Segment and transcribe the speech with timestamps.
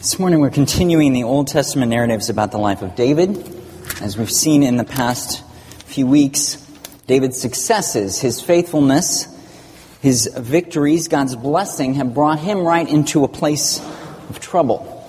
[0.00, 3.36] This morning we're continuing the Old Testament narratives about the life of David.
[4.00, 5.44] As we've seen in the past
[5.84, 6.56] few weeks,
[7.06, 9.26] David's successes, his faithfulness,
[10.00, 13.78] his victories, God's blessing have brought him right into a place
[14.30, 15.06] of trouble.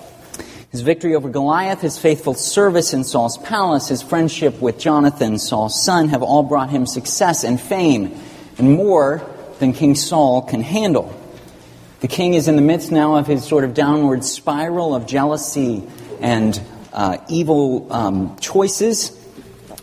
[0.70, 5.82] His victory over Goliath, his faithful service in Saul's palace, his friendship with Jonathan, Saul's
[5.82, 8.14] son, have all brought him success and fame,
[8.58, 9.26] and more
[9.58, 11.18] than King Saul can handle.
[12.02, 15.84] The king is in the midst now of his sort of downward spiral of jealousy
[16.20, 16.60] and
[16.92, 19.16] uh, evil um, choices.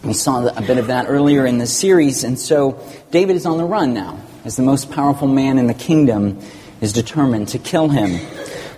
[0.04, 3.58] We saw a bit of that earlier in the series, and so David is on
[3.58, 6.42] the run now, as the most powerful man in the kingdom
[6.82, 8.20] is determined to kill him.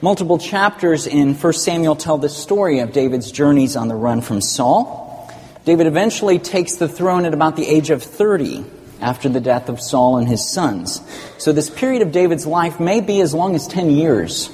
[0.03, 4.41] Multiple chapters in 1 Samuel tell the story of David's journeys on the run from
[4.41, 5.33] Saul.
[5.65, 8.65] David eventually takes the throne at about the age of 30
[9.01, 11.01] after the death of Saul and his sons.
[11.37, 14.49] So this period of David's life may be as long as 10 years,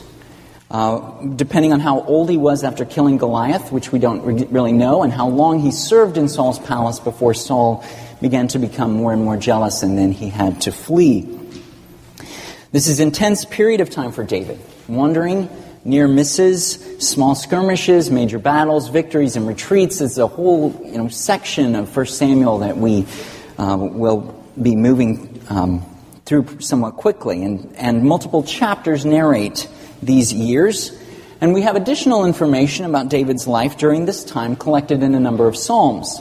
[0.72, 4.74] uh, depending on how old he was after killing Goliath, which we don't re- really
[4.74, 7.84] know, and how long he served in Saul's palace before Saul
[8.22, 11.34] began to become more and more jealous and then he had to flee.
[12.72, 15.50] This is intense period of time for David, wandering,
[15.86, 20.02] near misses, small skirmishes, major battles, victories and retreats.
[20.02, 23.06] It's a whole you know, section of 1 Samuel that we
[23.58, 25.86] uh, will be moving um,
[26.26, 27.44] through somewhat quickly.
[27.44, 29.68] And, and multiple chapters narrate
[30.02, 30.92] these years.
[31.40, 35.48] And we have additional information about David's life during this time collected in a number
[35.48, 36.20] of Psalms.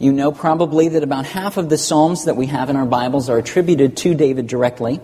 [0.00, 3.28] You know probably that about half of the Psalms that we have in our Bibles
[3.28, 5.00] are attributed to David directly.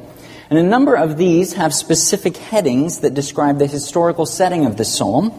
[0.51, 4.85] And a number of these have specific headings that describe the historical setting of the
[4.85, 5.33] psalm.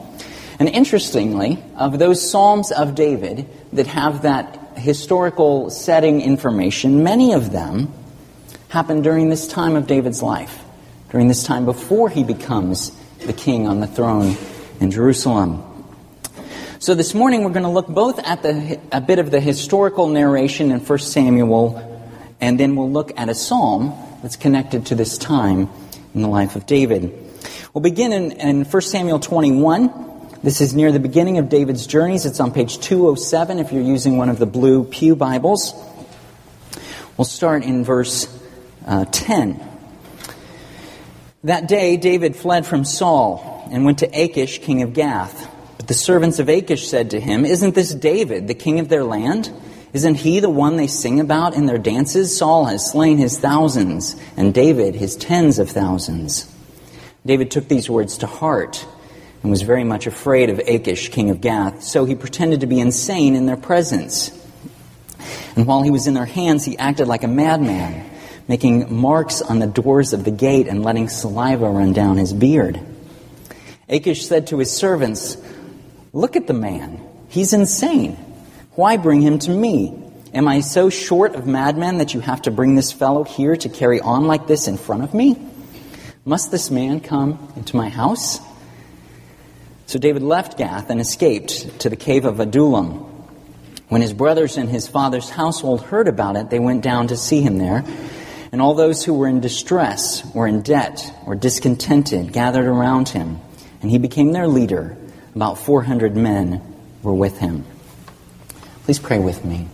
[0.59, 7.51] And interestingly, of those Psalms of David that have that historical setting information, many of
[7.51, 7.93] them
[8.69, 10.63] happen during this time of David's life,
[11.09, 12.91] during this time before he becomes
[13.25, 14.35] the king on the throne
[14.79, 15.63] in Jerusalem.
[16.79, 20.07] So this morning we're going to look both at the, a bit of the historical
[20.07, 22.07] narration in 1 Samuel,
[22.41, 25.69] and then we'll look at a psalm that's connected to this time
[26.13, 27.13] in the life of David.
[27.73, 30.14] We'll begin in, in 1 Samuel 21.
[30.45, 32.27] This is near the beginning of David's journeys.
[32.27, 35.73] It's on page 207 if you're using one of the blue Pew Bibles.
[37.17, 38.27] We'll start in verse
[38.85, 39.59] uh, 10.
[41.45, 45.51] That day, David fled from Saul and went to Achish, king of Gath.
[45.77, 49.03] But the servants of Achish said to him, Isn't this David, the king of their
[49.03, 49.51] land?
[49.93, 52.37] Isn't he the one they sing about in their dances?
[52.37, 56.53] Saul has slain his thousands, and David his tens of thousands.
[57.25, 58.85] David took these words to heart
[59.45, 62.79] and was very much afraid of Achish, king of Gath, so he pretended to be
[62.79, 64.31] insane in their presence.
[65.55, 68.09] And while he was in their hands, he acted like a madman,
[68.47, 72.79] making marks on the doors of the gate and letting saliva run down his beard.
[73.87, 75.37] Achish said to his servants,
[76.11, 76.99] Look at the man.
[77.29, 78.13] He's insane.
[78.71, 79.93] Why bring him to me?
[80.33, 83.69] Am I so short of madmen that you have to bring this fellow here to
[83.69, 85.37] carry on like this in front of me?
[86.25, 88.39] Must this man come into my house?
[89.87, 93.11] So David left Gath and escaped to the cave of Adullam.
[93.87, 97.41] When his brothers and his father's household heard about it, they went down to see
[97.41, 97.83] him there.
[98.51, 103.39] And all those who were in distress, or in debt, or discontented gathered around him.
[103.81, 104.97] And he became their leader.
[105.35, 106.61] About 400 men
[107.03, 107.65] were with him.
[108.85, 109.67] Please pray with me.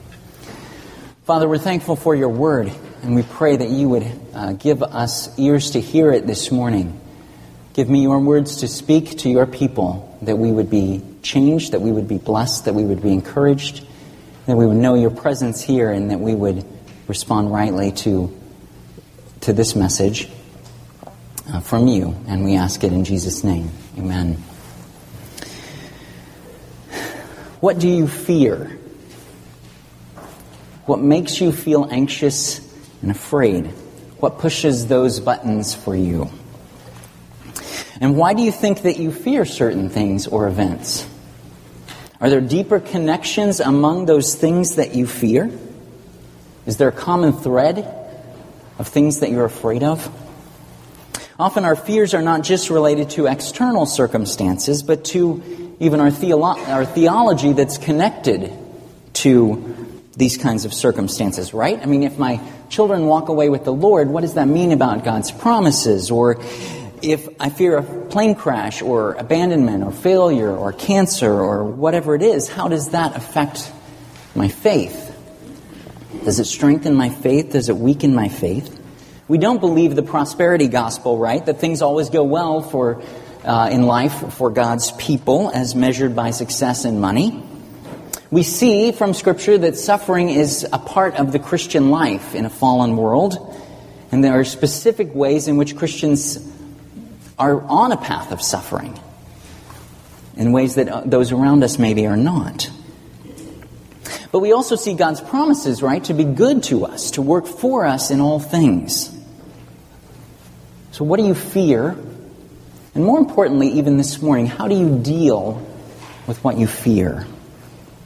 [1.24, 2.72] Father, we're thankful for your word,
[3.04, 7.01] and we pray that you would uh, give us ears to hear it this morning.
[7.74, 11.80] Give me your words to speak to your people, that we would be changed, that
[11.82, 13.86] we would be blessed, that we would be encouraged,
[14.46, 16.66] that we would know your presence here, and that we would
[17.08, 18.38] respond rightly to,
[19.42, 20.30] to this message
[21.48, 22.16] uh, from you.
[22.28, 23.72] And we ask it in Jesus' name.
[23.98, 24.36] Amen.
[27.62, 28.78] What do you fear?
[30.88, 32.59] What makes you feel anxious
[33.02, 33.68] and afraid?
[34.20, 36.29] What pushes those buttons for you?
[38.02, 41.08] And why do you think that you fear certain things or events?
[42.20, 45.52] Are there deeper connections among those things that you fear?
[46.66, 47.88] Is there a common thread
[48.80, 50.09] of things that you're afraid of?
[51.38, 56.68] Often our fears are not just related to external circumstances, but to even our, theolo-
[56.70, 58.52] our theology that's connected
[59.14, 61.80] to these kinds of circumstances, right?
[61.82, 62.40] I mean, if my
[62.70, 66.12] children walk away with the Lord, what does that mean about God's promises?
[66.12, 66.40] Or
[67.02, 72.22] if I fear a plane crash or abandonment or failure or cancer or whatever it
[72.22, 73.72] is, how does that affect
[74.36, 75.08] my faith?
[76.24, 77.52] Does it strengthen my faith?
[77.52, 78.80] Does it weaken my faith?
[79.28, 81.46] We don't believe the prosperity gospel, right?
[81.46, 83.02] That things always go well for
[83.44, 87.44] uh, in life for God's people as measured by success and money.
[88.30, 92.50] We see from Scripture that suffering is a part of the Christian life in a
[92.50, 93.58] fallen world,
[94.12, 96.51] and there are specific ways in which Christians
[97.41, 98.99] are on a path of suffering,
[100.38, 102.70] in ways that uh, those around us maybe are not.
[104.32, 107.85] But we also see God's promises, right, to be good to us, to work for
[107.88, 109.09] us in all things.
[110.91, 111.97] So, what do you fear?
[112.93, 115.67] And more importantly, even this morning, how do you deal
[116.28, 117.26] with what you fear?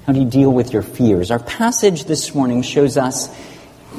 [0.08, 1.30] How do you deal with your fears?
[1.30, 3.36] Our passage this morning shows us,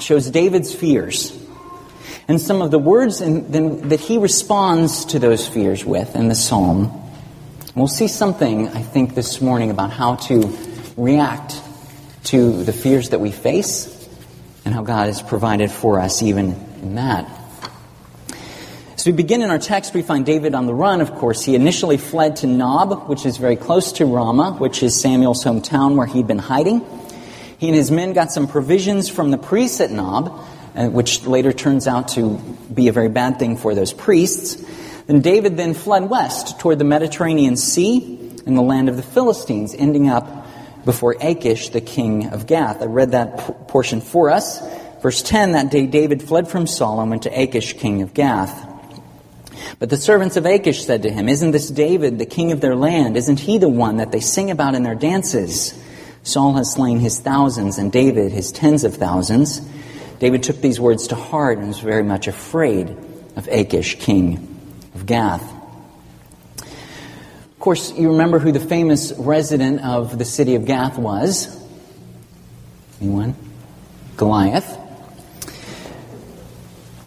[0.00, 1.45] shows David's fears
[2.28, 6.34] and some of the words in, that he responds to those fears with in the
[6.34, 7.02] psalm.
[7.74, 10.56] We'll see something, I think, this morning about how to
[10.96, 11.60] react
[12.24, 13.92] to the fears that we face
[14.64, 17.30] and how God has provided for us even in that.
[18.96, 21.44] As we begin in our text, we find David on the run, of course.
[21.44, 25.96] He initially fled to Nob, which is very close to Ramah, which is Samuel's hometown
[25.96, 26.84] where he'd been hiding.
[27.58, 30.40] He and his men got some provisions from the priests at Nob,
[30.76, 32.36] Uh, which later turns out to
[32.74, 34.62] be a very bad thing for those priests.
[35.06, 39.74] Then David then fled west toward the Mediterranean Sea and the land of the Philistines,
[39.74, 40.46] ending up
[40.84, 42.82] before Achish, the king of Gath.
[42.82, 44.60] I read that portion for us.
[45.00, 48.68] Verse 10 That day David fled from Saul and went to Achish, king of Gath.
[49.78, 52.76] But the servants of Achish said to him, Isn't this David, the king of their
[52.76, 53.16] land?
[53.16, 55.72] Isn't he the one that they sing about in their dances?
[56.22, 59.62] Saul has slain his thousands, and David his tens of thousands.
[60.18, 62.96] David took these words to heart and was very much afraid
[63.36, 64.56] of Achish, king
[64.94, 65.42] of Gath
[66.62, 71.48] Of course, you remember who the famous resident of the city of Gath was?
[73.00, 73.34] Anyone?
[74.16, 74.78] Goliath.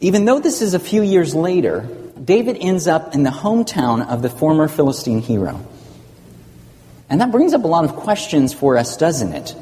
[0.02, 1.88] Even though this is a few years later,
[2.24, 5.66] David ends up in the hometown of the former Philistine hero.
[7.10, 9.56] And that brings up a lot of questions for us, doesn't it?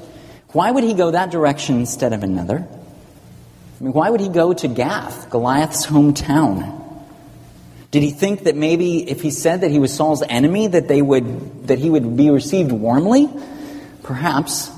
[0.50, 2.68] Why would he go that direction instead of another?
[3.80, 6.74] I mean, why would he go to Gath, Goliath's hometown?
[7.92, 11.02] Did he think that maybe if he said that he was Saul's enemy, that they
[11.02, 13.30] would that he would be received warmly?
[14.04, 14.72] Perhaps.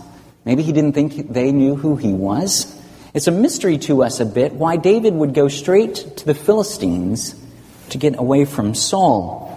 [0.46, 2.76] Maybe he didn't think they knew who he was.
[3.14, 7.36] It's a mystery to us a bit why David would go straight to the Philistines
[7.90, 9.56] to get away from Saul.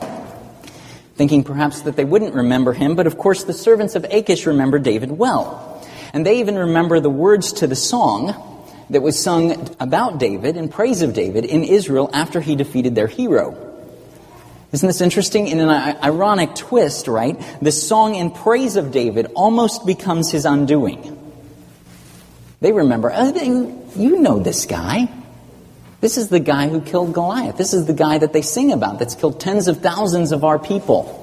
[1.16, 4.78] Thinking perhaps that they wouldn't remember him, but of course the servants of Achish remember
[4.78, 5.84] David well.
[6.14, 8.51] And they even remember the words to the song
[8.92, 13.06] that was sung about David in praise of David in Israel after he defeated their
[13.06, 13.56] hero.
[14.70, 15.48] Isn't this interesting?
[15.48, 17.38] In an ironic twist, right?
[17.60, 21.18] The song in praise of David almost becomes his undoing.
[22.60, 25.10] They remember, oh, you know this guy.
[26.00, 27.56] This is the guy who killed Goliath.
[27.56, 30.58] This is the guy that they sing about that's killed tens of thousands of our
[30.58, 31.18] people.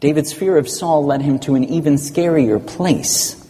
[0.00, 3.45] David's fear of Saul led him to an even scarier place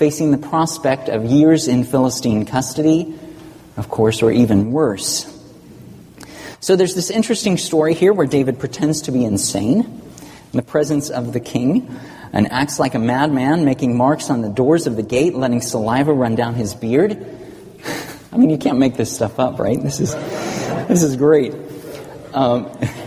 [0.00, 3.14] facing the prospect of years in Philistine custody,
[3.76, 5.26] of course, or even worse.
[6.60, 11.10] So there's this interesting story here where David pretends to be insane in the presence
[11.10, 11.94] of the king
[12.32, 16.14] and acts like a madman, making marks on the doors of the gate, letting saliva
[16.14, 17.22] run down his beard.
[18.32, 19.82] I mean, you can't make this stuff up, right?
[19.82, 20.14] This is,
[20.88, 21.52] this is great.
[22.32, 22.70] Um,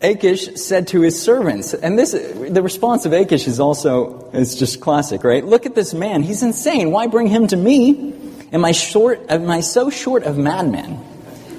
[0.00, 4.80] Achish said to his servants, and this, the response of Achish is also, it's just
[4.80, 5.44] classic, right?
[5.44, 6.22] Look at this man.
[6.22, 6.92] He's insane.
[6.92, 8.14] Why bring him to me?
[8.52, 11.04] Am I short, am I so short of madmen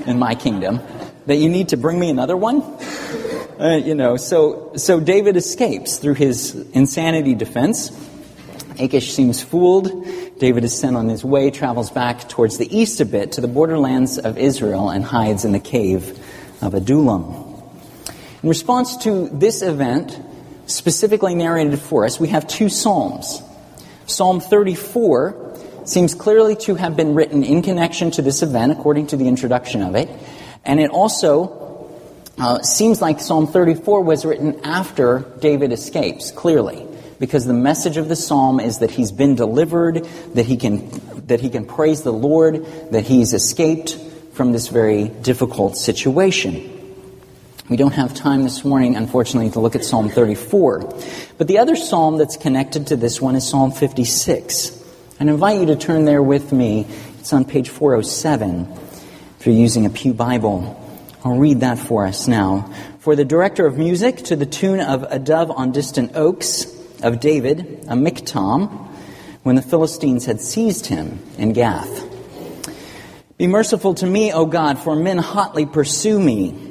[0.05, 0.79] in my kingdom
[1.25, 2.61] that you need to bring me another one?
[3.59, 7.91] Uh, you know, so, so David escapes through his insanity defense.
[8.79, 10.39] Achish seems fooled.
[10.39, 13.49] David is sent on his way, travels back towards the east a bit to the
[13.49, 16.17] borderlands of Israel, and hides in the cave
[16.61, 17.48] of Adullam.
[18.41, 20.17] In response to this event,
[20.65, 23.41] specifically narrated for us, we have two Psalms.
[24.05, 29.17] Psalm 34 seems clearly to have been written in connection to this event, according to
[29.17, 30.09] the introduction of it.
[30.63, 31.89] And it also
[32.37, 36.85] uh, seems like Psalm 34 was written after David escapes, clearly,
[37.19, 40.05] because the message of the psalm is that he's been delivered,
[40.35, 40.89] that he can,
[41.27, 43.95] that he can praise the Lord, that he's escaped
[44.31, 46.78] from this very difficult situation.
[47.69, 50.91] We don't have time this morning, unfortunately, to look at Psalm 34.
[51.37, 54.75] But the other psalm that's connected to this one is Psalm 56.
[55.19, 56.87] I invite you to turn there with me.
[57.19, 58.67] It's on page 407
[59.39, 60.83] if you're using a Pew Bible.
[61.23, 62.73] I'll read that for us now.
[63.01, 66.65] For the director of music, to the tune of A Dove on Distant Oaks,
[67.03, 68.87] of David, a miktam,
[69.43, 72.03] when the Philistines had seized him in Gath.
[73.37, 76.68] Be merciful to me, O God, for men hotly pursue me.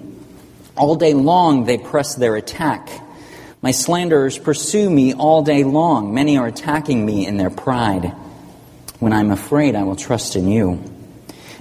[0.79, 2.89] All day long they press their attack.
[3.61, 6.15] My slanderers pursue me all day long.
[6.15, 8.15] Many are attacking me in their pride.
[9.01, 10.83] When I'm afraid, I will trust in you.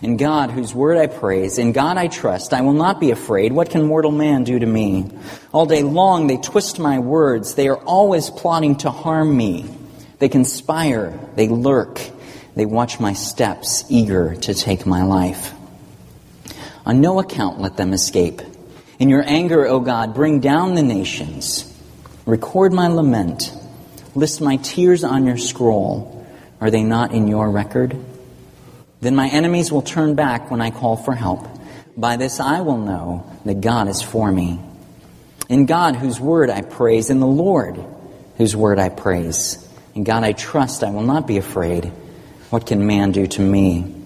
[0.03, 3.51] In God, whose word I praise, in God I trust, I will not be afraid.
[3.51, 5.09] What can mortal man do to me?
[5.51, 7.55] All day long they twist my words.
[7.55, 9.65] They are always plotting to harm me.
[10.19, 12.00] They conspire, they lurk,
[12.55, 15.53] they watch my steps, eager to take my life.
[16.86, 18.41] On no account let them escape.
[18.99, 21.71] In your anger, O God, bring down the nations.
[22.25, 23.53] Record my lament.
[24.15, 26.27] List my tears on your scroll.
[26.59, 27.95] Are they not in your record?
[28.99, 31.47] Then my enemies will turn back when I call for help.
[31.95, 34.59] By this I will know that God is for me.
[35.49, 37.79] In God, whose word I praise, in the Lord,
[38.37, 39.63] whose word I praise.
[39.93, 41.85] In God I trust, I will not be afraid.
[42.49, 43.96] What can man do to me?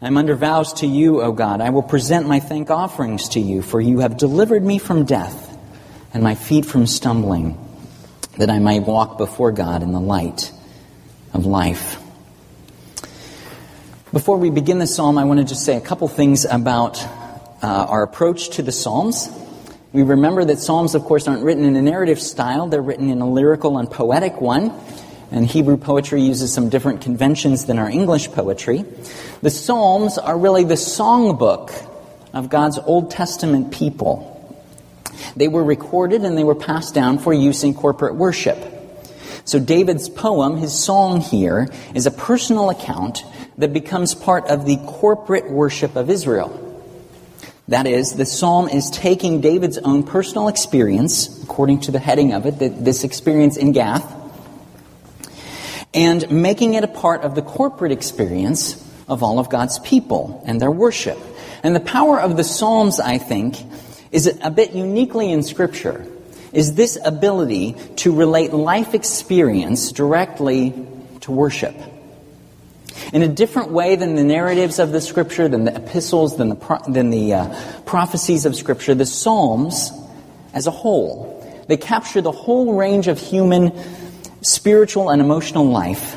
[0.00, 1.60] I am under vows to you, O God.
[1.60, 5.58] I will present my thank offerings to you, for you have delivered me from death
[6.14, 7.58] and my feet from stumbling,
[8.36, 10.52] that I might walk before God in the light
[11.34, 12.00] of life.
[14.12, 17.04] Before we begin the psalm, I want to just say a couple things about
[17.60, 19.28] uh, our approach to the psalms.
[19.92, 23.20] We remember that psalms, of course, aren't written in a narrative style, they're written in
[23.20, 24.72] a lyrical and poetic one.
[25.30, 28.84] And Hebrew poetry uses some different conventions than our English poetry.
[29.42, 31.72] The Psalms are really the songbook
[32.32, 34.34] of God's Old Testament people.
[35.36, 38.58] They were recorded and they were passed down for use in corporate worship.
[39.44, 43.24] So David's poem, his song here, is a personal account
[43.58, 46.64] that becomes part of the corporate worship of Israel.
[47.68, 52.46] That is, the psalm is taking David's own personal experience, according to the heading of
[52.46, 54.17] it, this experience in Gath,
[55.98, 58.76] and making it a part of the corporate experience
[59.08, 61.18] of all of God's people and their worship.
[61.64, 63.56] And the power of the Psalms, I think,
[64.12, 66.06] is a bit uniquely in Scripture,
[66.52, 70.72] is this ability to relate life experience directly
[71.22, 71.74] to worship.
[73.12, 76.82] In a different way than the narratives of the Scripture, than the epistles, than the,
[76.86, 79.90] than the uh, prophecies of Scripture, the Psalms
[80.54, 81.34] as a whole,
[81.66, 83.72] they capture the whole range of human
[84.40, 86.16] spiritual and emotional life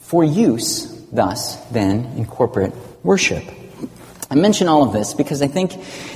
[0.00, 3.44] for use, thus, then, in corporate worship.
[4.30, 5.72] I mention all of this because I think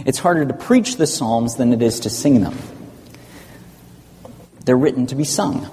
[0.07, 2.57] it's harder to preach the Psalms than it is to sing them.
[4.65, 5.69] They're written to be sung.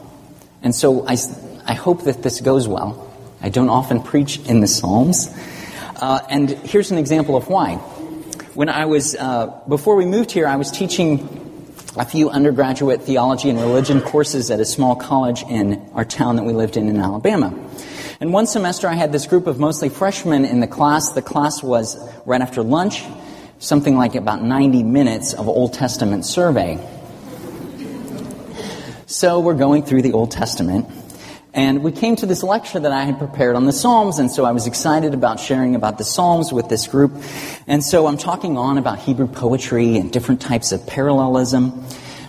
[0.61, 1.17] And so I,
[1.65, 3.03] I hope that this goes well.
[3.41, 5.33] I don't often preach in the Psalms.
[5.95, 7.75] Uh, and here's an example of why.
[8.53, 11.46] When I was, uh, before we moved here, I was teaching
[11.97, 16.43] a few undergraduate theology and religion courses at a small college in our town that
[16.43, 17.53] we lived in in Alabama.
[18.19, 21.11] And one semester I had this group of mostly freshmen in the class.
[21.11, 23.03] The class was right after lunch,
[23.59, 26.77] something like about 90 minutes of Old Testament survey.
[29.07, 30.87] So we're going through the Old Testament.
[31.53, 34.45] And we came to this lecture that I had prepared on the Psalms, and so
[34.45, 37.13] I was excited about sharing about the Psalms with this group.
[37.67, 41.85] And so I'm talking on about Hebrew poetry and different types of parallelism.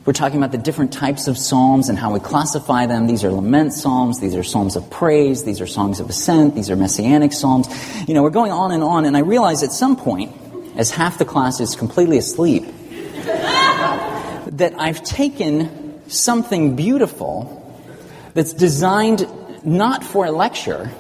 [0.06, 3.06] We're talking about the different types of psalms and how we classify them.
[3.06, 6.70] These are lament psalms, these are psalms of praise, these are songs of ascent, these
[6.70, 7.68] are messianic psalms.
[8.08, 10.34] You know, we're going on and on, and I realize at some point,
[10.76, 12.64] as half the class is completely asleep,
[14.52, 17.57] that I've taken something beautiful
[18.38, 19.26] that's designed
[19.64, 20.92] not for a lecture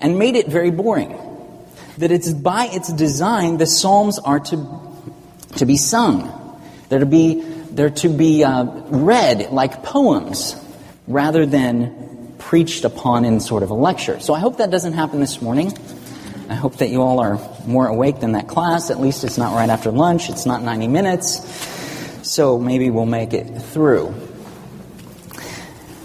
[0.00, 1.14] and made it very boring.
[1.98, 4.80] That it's by its design, the Psalms are to,
[5.56, 6.32] to be sung.
[6.88, 10.56] They're to be, they're to be uh, read like poems
[11.06, 14.18] rather than preached upon in sort of a lecture.
[14.18, 15.76] So I hope that doesn't happen this morning.
[16.48, 18.88] I hope that you all are more awake than that class.
[18.88, 20.30] At least it's not right after lunch.
[20.30, 21.46] It's not 90 minutes.
[22.26, 24.27] So maybe we'll make it through.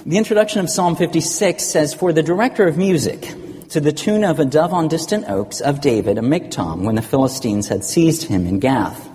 [0.06, 3.22] The introduction of Psalm 56 says, For the director of music,
[3.70, 7.02] to the tune of a dove on distant oaks of David, a miktam, when the
[7.02, 9.08] Philistines had seized him in Gath.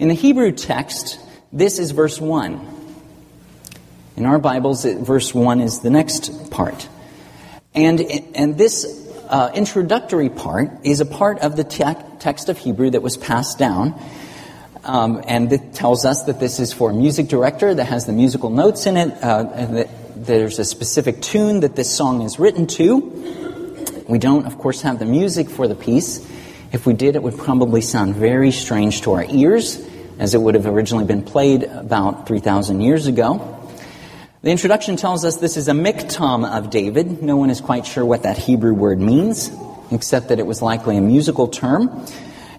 [0.00, 1.20] In the Hebrew text,
[1.52, 2.60] this is verse 1.
[4.16, 6.88] In our Bibles, verse 1 is the next part.
[7.72, 8.00] And,
[8.34, 8.84] and this
[9.28, 11.84] uh, introductory part is a part of the te-
[12.18, 13.94] text of Hebrew that was passed down.
[14.82, 18.12] Um, and it tells us that this is for a music director that has the
[18.12, 22.66] musical notes in it, uh, that there's a specific tune that this song is written
[22.66, 24.04] to.
[24.06, 26.18] We don't, of course, have the music for the piece.
[26.72, 29.80] If we did, it would probably sound very strange to our ears,
[30.18, 33.56] as it would have originally been played about 3,000 years ago.
[34.42, 37.22] The introduction tells us this is a miktam of David.
[37.22, 39.50] No one is quite sure what that Hebrew word means.
[39.92, 42.06] except that it was likely a musical term.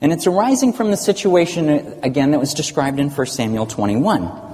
[0.01, 4.50] And it's arising from the situation, uh, again, that was described in 1 Samuel 21.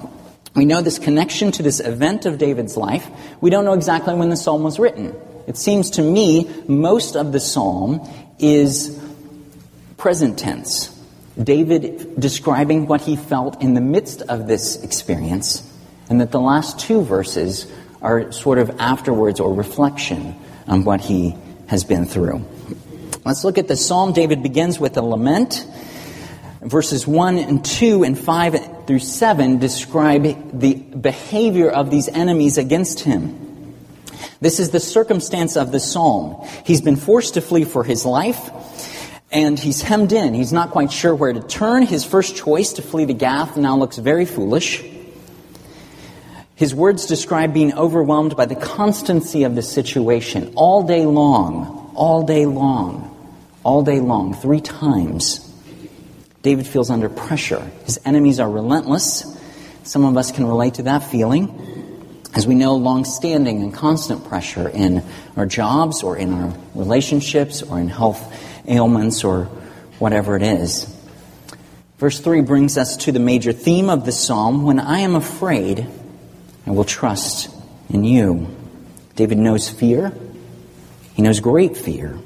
[0.58, 3.08] We know this connection to this event of David's life.
[3.42, 5.16] We don't know exactly when the psalm was written.
[5.46, 8.02] It seems to me most of the psalm
[8.40, 9.00] is
[9.98, 10.88] present tense.
[11.42, 15.62] David describing what he felt in the midst of this experience,
[16.10, 17.72] and that the last two verses
[18.02, 20.36] are sort of afterwards or reflection
[20.68, 21.36] on what he
[21.68, 22.44] has been through.
[23.24, 24.12] Let's look at the psalm.
[24.12, 25.68] David begins with a lament.
[26.62, 33.02] Verses 1 and 2 and 5 through 7 describe the behavior of these enemies against
[33.02, 33.76] him.
[34.42, 36.48] This is the circumstance of the psalm.
[36.66, 38.50] He's been forced to flee for his life,
[39.32, 40.34] and he's hemmed in.
[40.34, 41.84] He's not quite sure where to turn.
[41.84, 44.84] His first choice to flee to Gath now looks very foolish.
[46.56, 52.24] His words describe being overwhelmed by the constancy of the situation all day long, all
[52.24, 53.16] day long,
[53.64, 55.47] all day long, three times.
[56.42, 57.62] David feels under pressure.
[57.86, 59.26] His enemies are relentless.
[59.84, 61.64] Some of us can relate to that feeling.
[62.34, 65.04] As we know, long standing and constant pressure in
[65.36, 68.22] our jobs or in our relationships or in health
[68.68, 69.46] ailments or
[69.98, 70.94] whatever it is.
[71.98, 75.88] Verse 3 brings us to the major theme of the psalm When I am afraid,
[76.68, 77.50] I will trust
[77.90, 78.56] in you.
[79.16, 80.14] David knows fear.
[81.16, 82.20] He knows great fear.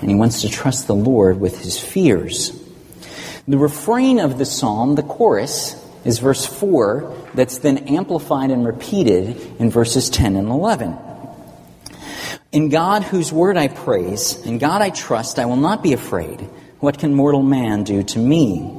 [0.00, 2.62] And he wants to trust the Lord with his fears.
[3.48, 9.40] The refrain of the psalm, the chorus, is verse 4, that's then amplified and repeated
[9.58, 10.96] in verses 10 and 11.
[12.52, 16.40] In God, whose word I praise, in God I trust, I will not be afraid.
[16.80, 18.72] What can mortal man do to me?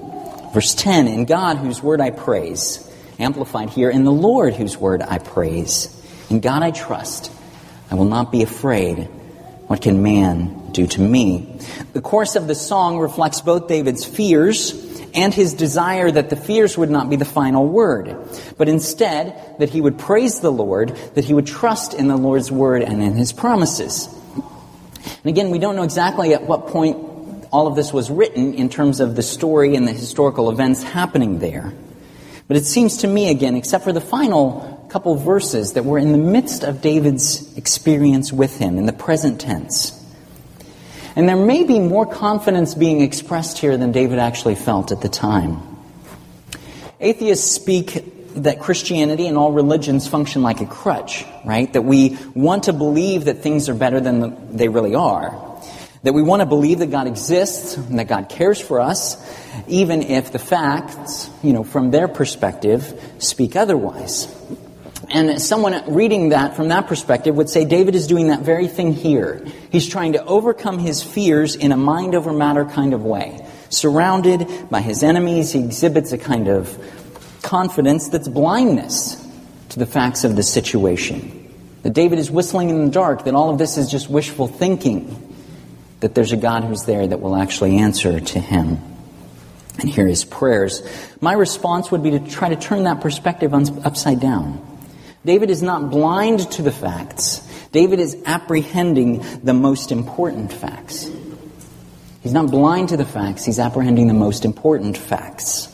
[0.54, 2.88] Verse 10 In God, whose word I praise,
[3.20, 5.94] Amplified here, in the Lord whose word I praise.
[6.30, 7.32] In God I trust.
[7.90, 9.06] I will not be afraid.
[9.68, 11.60] What can man do to me?
[11.94, 16.78] The course of the song reflects both David's fears and his desire that the fears
[16.78, 18.16] would not be the final word,
[18.58, 22.52] but instead that he would praise the Lord, that he would trust in the Lord's
[22.52, 24.08] word and in his promises.
[25.24, 26.98] And again, we don't know exactly at what point
[27.52, 31.40] all of this was written in terms of the story and the historical events happening
[31.40, 31.74] there.
[32.48, 36.12] But it seems to me, again, except for the final couple verses, that we're in
[36.12, 39.94] the midst of David's experience with him in the present tense.
[41.18, 45.10] And there may be more confidence being expressed here than David actually felt at the
[45.10, 45.58] time.
[47.00, 48.04] Atheists speak
[48.36, 51.74] that Christianity and all religions function like a crutch, right?
[51.74, 55.60] That we want to believe that things are better than they really are.
[56.04, 59.18] That we want to believe that God exists and that God cares for us,
[59.68, 64.28] even if the facts, you know, from their perspective, speak otherwise.
[65.10, 68.94] And someone reading that from that perspective would say David is doing that very thing
[68.94, 69.46] here.
[69.72, 73.46] He's trying to overcome his fears in a mind over matter kind of way.
[73.70, 76.78] Surrounded by his enemies, he exhibits a kind of
[77.42, 79.24] confidence that's blindness
[79.70, 81.54] to the facts of the situation.
[81.84, 85.36] That David is whistling in the dark, that all of this is just wishful thinking,
[86.00, 88.80] that there's a God who's there that will actually answer to him
[89.80, 90.82] and hear his prayers.
[91.22, 94.67] My response would be to try to turn that perspective upside down.
[95.28, 97.46] David is not blind to the facts.
[97.74, 101.12] David is apprehending the most important facts.
[102.24, 105.68] He's not blind to the facts, he's apprehending the most important facts.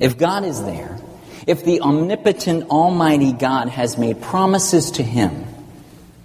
[0.00, 0.98] If God is there,
[1.46, 5.46] if the omnipotent, almighty God has made promises to him,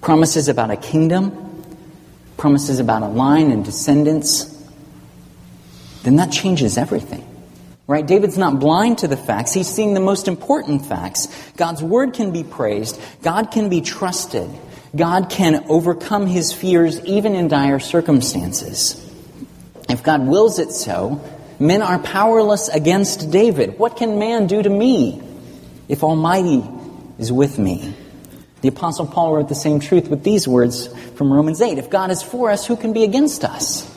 [0.02, 1.64] promises about a kingdom,
[2.38, 4.46] promises about a line and descendants,
[6.02, 7.29] then that changes everything.
[7.90, 8.06] Right?
[8.06, 9.52] David's not blind to the facts.
[9.52, 11.28] He's seeing the most important facts.
[11.58, 13.02] God's word can be praised.
[13.24, 14.48] God can be trusted.
[14.96, 19.04] God can overcome his fears even in dire circumstances.
[19.90, 21.20] If God wills it so,
[21.60, 23.80] men are powerless against David.
[23.80, 25.24] What can man do to me
[25.88, 26.64] if Almighty
[27.18, 27.96] is with me?
[28.62, 31.80] The Apostle Paul wrote the same truth with these words from Romans 8.
[31.80, 33.92] If God is for us, who can be against us?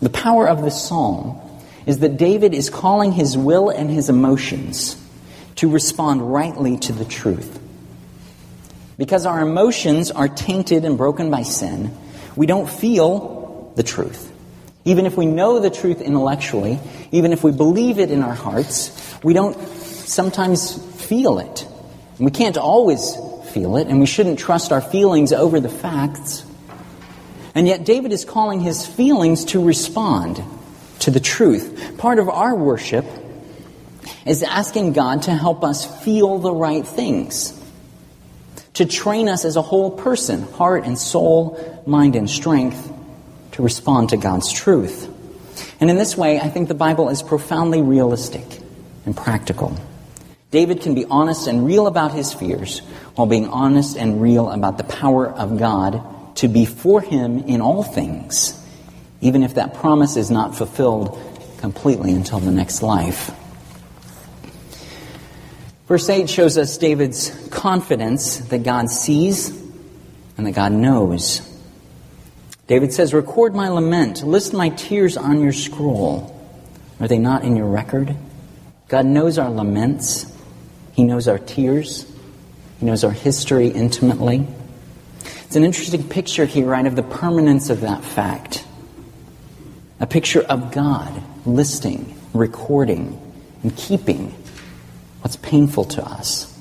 [0.00, 1.42] The power of this psalm
[1.86, 5.00] is that David is calling his will and his emotions
[5.54, 7.60] to respond rightly to the truth.
[8.98, 11.96] Because our emotions are tainted and broken by sin,
[12.34, 14.32] we don't feel the truth.
[14.84, 16.78] Even if we know the truth intellectually,
[17.12, 21.66] even if we believe it in our hearts, we don't sometimes feel it.
[22.18, 23.16] We can't always
[23.50, 26.44] feel it, and we shouldn't trust our feelings over the facts.
[27.54, 30.42] And yet, David is calling his feelings to respond
[31.00, 31.96] to the truth.
[31.98, 33.04] Part of our worship
[34.24, 37.52] is asking God to help us feel the right things,
[38.74, 42.92] to train us as a whole person, heart and soul, mind and strength,
[43.52, 45.12] to respond to God's truth.
[45.80, 48.44] And in this way, I think the Bible is profoundly realistic
[49.04, 49.76] and practical.
[50.50, 52.80] David can be honest and real about his fears
[53.14, 57.60] while being honest and real about the power of God to be for him in
[57.60, 58.52] all things,
[59.20, 61.18] even if that promise is not fulfilled
[61.58, 63.30] completely until the next life.
[65.86, 69.50] Verse 8 shows us David's confidence that God sees
[70.36, 71.40] and that God knows.
[72.66, 76.32] David says, Record my lament, list my tears on your scroll.
[76.98, 78.16] Are they not in your record?
[78.88, 80.26] God knows our laments,
[80.92, 82.04] He knows our tears,
[82.80, 84.46] He knows our history intimately.
[85.44, 88.65] It's an interesting picture here, right, of the permanence of that fact.
[89.98, 93.18] A picture of God listing, recording,
[93.62, 94.30] and keeping
[95.22, 96.52] what's painful to us.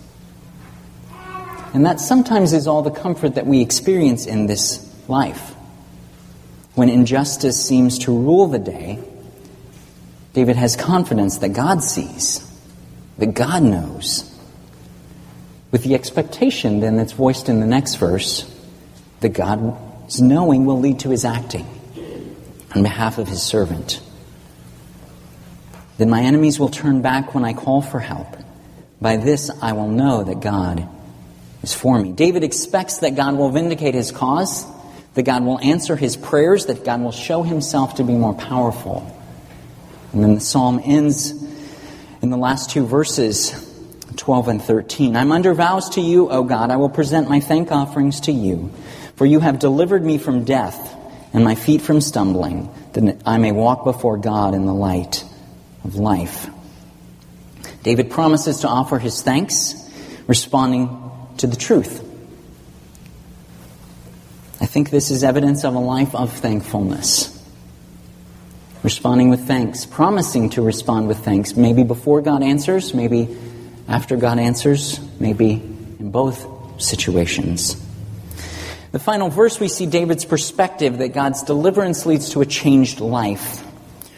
[1.74, 5.54] And that sometimes is all the comfort that we experience in this life.
[6.76, 9.00] When injustice seems to rule the day,
[10.32, 12.40] David has confidence that God sees,
[13.18, 14.32] that God knows.
[15.72, 18.50] With the expectation then that's voiced in the next verse
[19.20, 21.68] that God's knowing will lead to his acting
[22.76, 24.02] on behalf of his servant.
[25.98, 28.36] Then my enemies will turn back when I call for help.
[29.02, 30.88] By this I will know that God
[31.64, 32.12] is for me.
[32.12, 34.66] David expects that God will vindicate his cause
[35.16, 39.12] that God will answer his prayers, that God will show himself to be more powerful.
[40.14, 41.32] And then the psalm ends
[42.22, 43.52] in the last two verses,
[44.18, 45.16] 12 and 13.
[45.16, 46.70] I'm under vows to you, O God.
[46.70, 48.72] I will present my thank offerings to you,
[49.16, 50.94] for you have delivered me from death
[51.36, 55.26] and my feet from stumbling, that I may walk before God in the light
[55.84, 56.50] of life.
[57.84, 59.76] David promises to offer his thanks,
[60.28, 60.90] responding
[61.40, 62.00] to the truth.
[64.62, 67.38] I think this is evidence of a life of thankfulness.
[68.82, 73.36] Responding with thanks, promising to respond with thanks, maybe before God answers, maybe
[73.90, 75.52] after God answers, maybe
[76.00, 77.85] in both situations.
[78.96, 83.62] The final verse, we see David's perspective that God's deliverance leads to a changed life.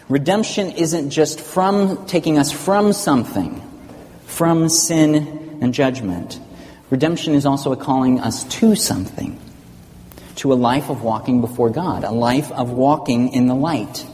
[0.08, 3.60] Redemption isn't just from taking us from something,
[4.26, 6.38] from sin and judgment.
[6.90, 9.40] Redemption is also a calling us to something
[10.36, 14.06] to a life of walking before God, a life of walking in the light.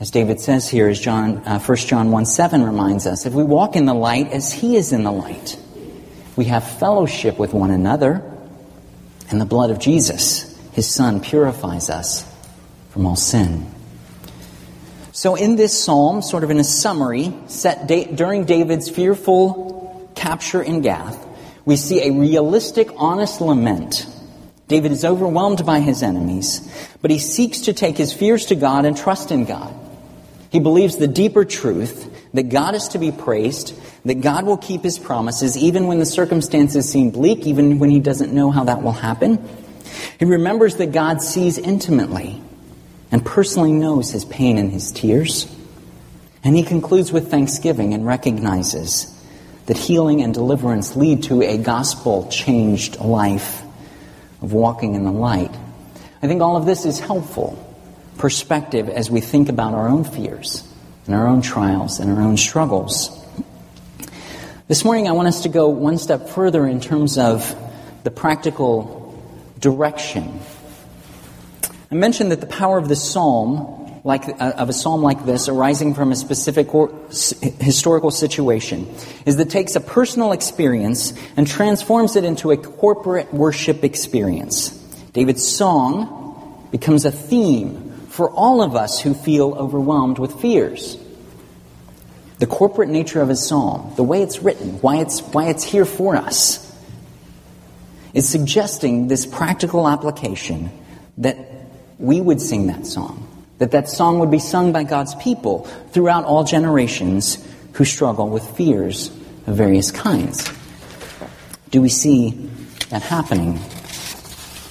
[0.00, 3.44] As David says here, as John, uh, 1 John 1 7 reminds us, if we
[3.44, 5.56] walk in the light as he is in the light,
[6.34, 8.29] we have fellowship with one another,
[9.30, 12.24] and the blood of Jesus, his son, purifies us
[12.90, 13.66] from all sin.
[15.12, 20.62] So, in this psalm, sort of in a summary, set da- during David's fearful capture
[20.62, 21.26] in Gath,
[21.64, 24.06] we see a realistic, honest lament
[24.70, 26.60] David is overwhelmed by his enemies,
[27.02, 29.74] but he seeks to take his fears to God and trust in God.
[30.50, 34.82] He believes the deeper truth that God is to be praised, that God will keep
[34.82, 38.82] his promises even when the circumstances seem bleak, even when he doesn't know how that
[38.82, 39.44] will happen.
[40.18, 42.40] He remembers that God sees intimately
[43.10, 45.52] and personally knows his pain and his tears.
[46.44, 49.16] And he concludes with thanksgiving and recognizes
[49.66, 53.62] that healing and deliverance lead to a gospel changed life
[54.40, 55.54] of walking in the light.
[56.22, 57.66] I think all of this is helpful
[58.18, 60.69] perspective as we think about our own fears
[61.06, 63.16] and our own trials and our own struggles.
[64.68, 67.56] This morning, I want us to go one step further in terms of
[68.04, 69.20] the practical
[69.58, 70.40] direction.
[71.90, 75.48] I mentioned that the power of the psalm like, uh, of a psalm like this
[75.48, 78.94] arising from a specific or, s- historical situation
[79.26, 84.70] is that takes a personal experience and transforms it into a corporate worship experience.
[85.12, 90.98] David's song becomes a theme for all of us who feel overwhelmed with fears.
[92.38, 95.86] The corporate nature of his psalm, the way it's written, why it's, why it's here
[95.86, 96.66] for us,
[98.12, 100.70] is suggesting this practical application
[101.18, 101.38] that
[101.98, 106.24] we would sing that song that that song would be sung by God's people throughout
[106.24, 109.08] all generations who struggle with fears
[109.46, 110.50] of various kinds.
[111.70, 112.30] Do we see
[112.88, 113.60] that happening?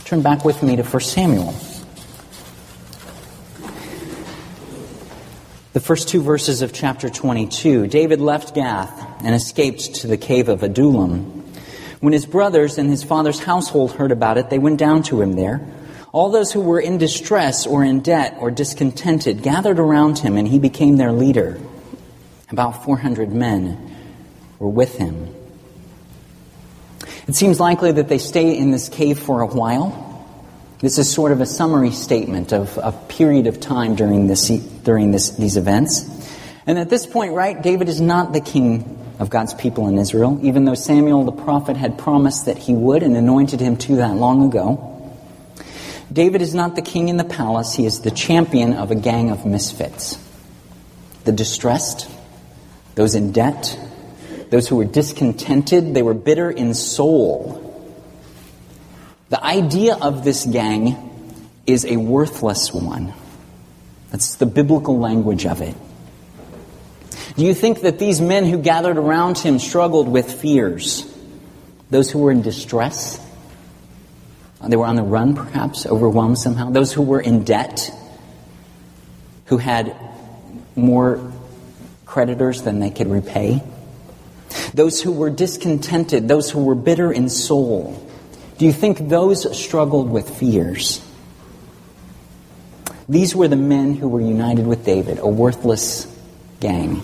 [0.05, 1.53] Turn back with me to 1 Samuel.
[5.71, 7.85] The first two verses of chapter 22.
[7.85, 11.43] David left Gath and escaped to the cave of Adullam.
[11.99, 15.33] When his brothers and his father's household heard about it, they went down to him
[15.33, 15.61] there.
[16.11, 20.47] All those who were in distress or in debt or discontented gathered around him, and
[20.47, 21.59] he became their leader.
[22.49, 23.95] About 400 men
[24.57, 25.35] were with him.
[27.27, 30.08] It seems likely that they stay in this cave for a while.
[30.79, 35.11] This is sort of a summary statement of a period of time during, this, during
[35.11, 36.05] this, these events.
[36.65, 40.39] And at this point, right, David is not the king of God's people in Israel,
[40.41, 44.15] even though Samuel the prophet had promised that he would and anointed him to that
[44.15, 45.13] long ago.
[46.11, 49.31] David is not the king in the palace, he is the champion of a gang
[49.31, 50.17] of misfits.
[51.25, 52.09] The distressed,
[52.95, 53.77] those in debt,
[54.49, 57.68] those who were discontented, they were bitter in soul.
[59.29, 60.97] The idea of this gang
[61.65, 63.13] is a worthless one.
[64.11, 65.75] That's the biblical language of it.
[67.35, 71.05] Do you think that these men who gathered around him struggled with fears?
[71.91, 73.23] Those who were in distress?
[74.67, 76.69] They were on the run, perhaps, overwhelmed somehow.
[76.69, 77.91] Those who were in debt,
[79.45, 79.95] who had
[80.75, 81.31] more
[82.05, 83.63] creditors than they could repay.
[84.73, 88.08] Those who were discontented, those who were bitter in soul.
[88.59, 91.01] Do you think those struggled with fears?
[93.07, 96.05] These were the men who were united with David, a worthless
[96.59, 97.01] gang.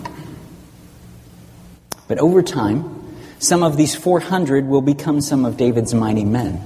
[2.08, 6.62] But over time, some of these 400 will become some of David's mighty men.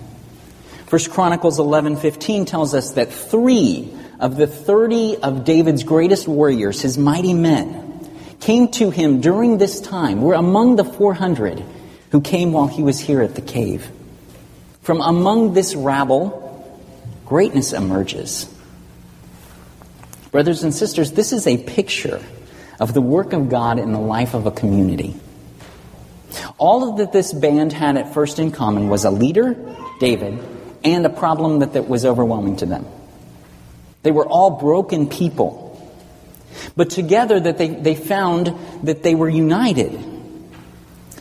[0.88, 6.98] 1 Chronicles 11:15 tells us that 3 of the 30 of David's greatest warriors, his
[6.98, 10.20] mighty men, came to him during this time.
[10.20, 11.62] Were among the 400
[12.11, 13.88] who came while he was here at the cave.
[14.90, 16.68] From among this rabble,
[17.24, 18.53] greatness emerges.
[20.33, 22.20] Brothers and sisters, this is a picture
[22.81, 25.14] of the work of God in the life of a community.
[26.59, 29.55] All that this band had at first in common was a leader,
[30.00, 30.40] David,
[30.83, 32.85] and a problem that, that was overwhelming to them.
[34.03, 35.88] They were all broken people.
[36.74, 40.05] But together that they, they found that they were united.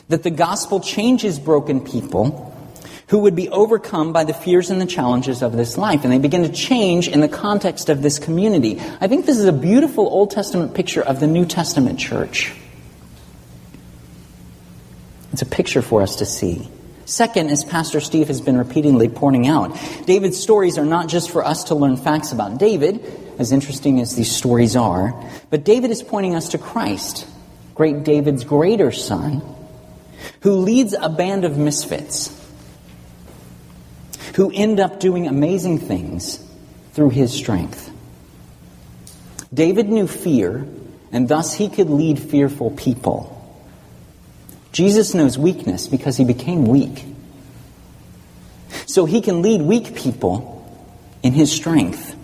[0.08, 2.49] That the gospel changes broken people
[3.10, 6.04] who would be overcome by the fears and the challenges of this life.
[6.04, 8.80] And they begin to change in the context of this community.
[9.00, 12.52] I think this is a beautiful Old Testament picture of the New Testament church.
[15.32, 16.68] It's a picture for us to see.
[17.04, 21.44] Second, as Pastor Steve has been repeatedly pointing out, David's stories are not just for
[21.44, 23.04] us to learn facts about David,
[23.40, 25.20] as interesting as these stories are,
[25.50, 27.26] but David is pointing us to Christ,
[27.74, 29.42] great David's greater son,
[30.42, 32.39] who leads a band of misfits,
[34.34, 36.44] who end up doing amazing things
[36.92, 37.90] through his strength.
[39.52, 40.66] David knew fear,
[41.12, 43.36] and thus he could lead fearful people.
[44.72, 47.04] Jesus knows weakness because he became weak.
[48.86, 50.56] So he can lead weak people
[51.22, 52.14] in his strength,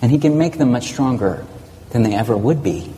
[0.00, 1.46] and he can make them much stronger
[1.90, 2.92] than they ever would be.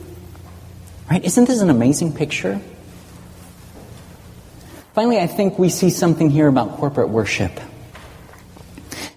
[1.09, 1.23] Right?
[1.23, 2.61] Isn't this an amazing picture?
[4.93, 7.59] Finally, I think we see something here about corporate worship.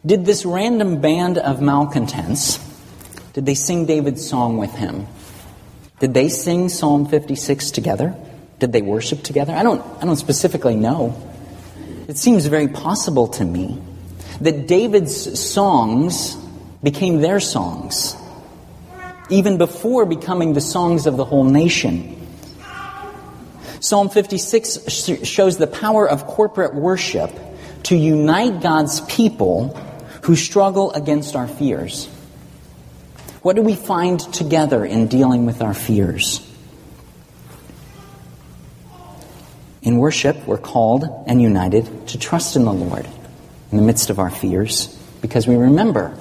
[0.07, 2.59] Did this random band of malcontents,
[3.33, 5.07] did they sing David's song with him?
[5.99, 8.15] Did they sing Psalm 56 together?
[8.59, 9.55] Did they worship together?
[9.55, 11.17] I don't, I don't specifically know.
[12.07, 13.81] It seems very possible to me
[14.43, 16.37] that David's songs
[16.83, 18.15] became their songs,
[19.31, 22.11] even before becoming the songs of the whole nation.
[23.81, 24.91] Psalm 56
[25.27, 27.31] shows the power of corporate worship
[27.85, 29.75] to unite God's people
[30.25, 32.07] who struggle against our fears.
[33.43, 36.41] What do we find together in dealing with our fears?
[39.83, 43.07] In worship, we're called and united to trust in the Lord
[43.71, 44.87] in the midst of our fears
[45.21, 46.17] because we remember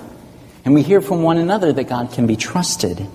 [0.66, 3.08] and we hear from one another that God can be trusted.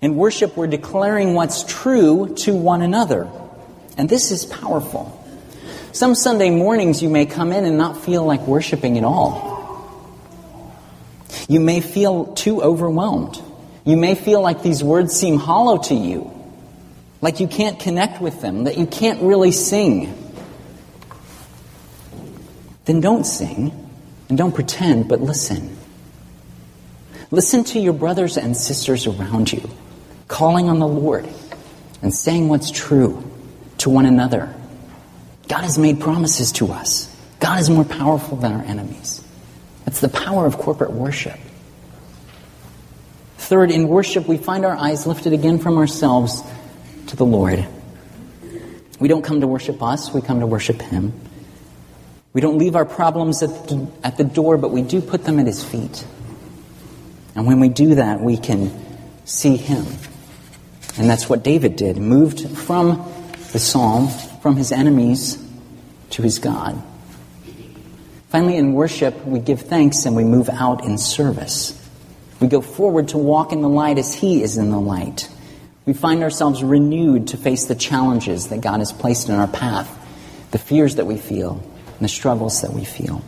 [0.00, 3.28] In worship, we're declaring what's true to one another.
[3.98, 5.20] And this is powerful.
[5.90, 9.53] Some Sunday mornings you may come in and not feel like worshiping at all.
[11.54, 13.40] You may feel too overwhelmed.
[13.84, 16.32] You may feel like these words seem hollow to you
[17.20, 20.12] like you can't connect with them, that you can't really sing,
[22.86, 23.70] then don't sing
[24.28, 25.76] and don't pretend, but listen.
[27.30, 29.70] Listen to your brothers and sisters around you,
[30.26, 31.28] calling on the Lord
[32.02, 33.22] and saying what's true
[33.78, 34.52] to one another.
[35.48, 37.08] God has made promises to us.
[37.38, 39.23] God is more powerful than our enemies.
[39.84, 41.38] That's the power of corporate worship.
[43.36, 46.42] Third, in worship, we find our eyes lifted again from ourselves
[47.08, 47.66] to the Lord.
[48.98, 51.12] We don't come to worship us, we come to worship Him.
[52.32, 55.38] We don't leave our problems at the, at the door, but we do put them
[55.38, 56.04] at His feet.
[57.34, 58.72] And when we do that, we can
[59.24, 59.84] see Him.
[60.96, 63.10] And that's what David did, moved from
[63.52, 64.08] the psalm,
[64.42, 65.38] from his enemies
[66.10, 66.80] to his God.
[68.34, 71.80] Finally, in worship, we give thanks and we move out in service.
[72.40, 75.28] We go forward to walk in the light as He is in the light.
[75.86, 79.88] We find ourselves renewed to face the challenges that God has placed in our path,
[80.50, 83.22] the fears that we feel, and the struggles that we feel.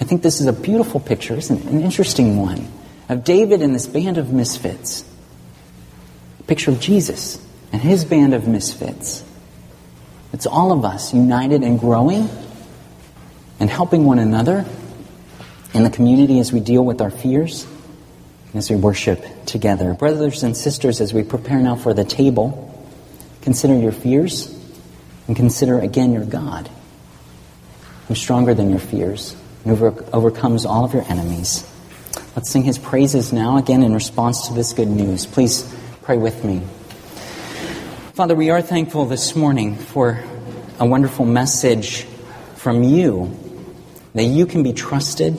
[0.00, 1.66] I think this is a beautiful picture, isn't it?
[1.66, 2.72] An interesting one
[3.10, 5.04] of David and this band of misfits.
[6.38, 9.22] A picture of Jesus and his band of misfits.
[10.32, 12.30] It's all of us united and growing
[13.60, 14.64] and helping one another
[15.72, 17.66] in the community as we deal with our fears
[18.54, 19.94] as we worship together.
[19.94, 22.66] Brothers and sisters, as we prepare now for the table,
[23.42, 24.52] consider your fears
[25.28, 26.68] and consider again your God,
[28.08, 31.66] who's stronger than your fears and over, overcomes all of your enemies.
[32.34, 35.26] Let's sing his praises now again in response to this good news.
[35.26, 36.62] Please pray with me.
[38.14, 40.22] Father, we are thankful this morning for
[40.78, 42.04] a wonderful message
[42.56, 43.49] from you
[44.14, 45.38] that you can be trusted,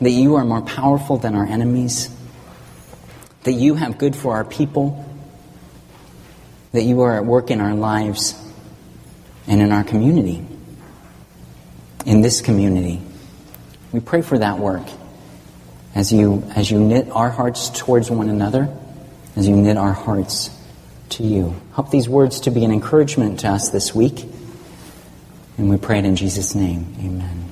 [0.00, 2.08] that you are more powerful than our enemies,
[3.44, 5.04] that you have good for our people,
[6.72, 8.34] that you are at work in our lives
[9.46, 10.44] and in our community,
[12.06, 13.02] in this community.
[13.92, 14.86] We pray for that work
[15.94, 18.68] as you, as you knit our hearts towards one another,
[19.36, 20.50] as you knit our hearts
[21.10, 21.60] to you.
[21.74, 24.24] Help these words to be an encouragement to us this week.
[25.60, 26.86] And we pray it in Jesus' name.
[27.00, 27.49] Amen.